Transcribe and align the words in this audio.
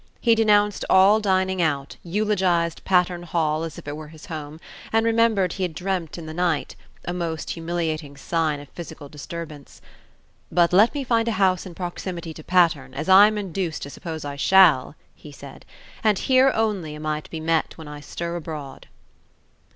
He 0.19 0.33
denounced 0.33 0.83
all 0.89 1.19
dining 1.19 1.61
out, 1.61 1.97
eulogized 2.01 2.83
Patterne 2.85 3.21
Hall 3.21 3.61
as 3.63 3.77
if 3.77 3.87
it 3.87 3.95
were 3.95 4.07
his 4.07 4.25
home, 4.25 4.59
and 4.91 5.05
remembered 5.05 5.53
he 5.53 5.61
had 5.63 5.75
dreamed 5.75 6.17
in 6.17 6.25
the 6.25 6.33
night 6.33 6.75
a 7.05 7.13
most 7.13 7.51
humiliating 7.51 8.17
sign 8.17 8.59
of 8.59 8.67
physical 8.69 9.09
disturbance. 9.09 9.79
"But 10.51 10.73
let 10.73 10.95
me 10.95 11.03
find 11.03 11.27
a 11.27 11.33
house 11.33 11.67
in 11.67 11.75
proximity 11.75 12.33
to 12.33 12.43
Patterne, 12.43 12.95
as 12.95 13.09
I 13.09 13.27
am 13.27 13.37
induced 13.37 13.83
to 13.83 13.91
suppose 13.91 14.25
I 14.25 14.37
shall," 14.37 14.95
he 15.13 15.31
said, 15.31 15.67
"and 16.03 16.17
here 16.17 16.51
only 16.55 16.95
am 16.95 17.05
I 17.05 17.21
to 17.21 17.29
be 17.29 17.39
met 17.39 17.77
when 17.77 17.87
I 17.87 17.99
stir 17.99 18.35
abroad." 18.35 18.87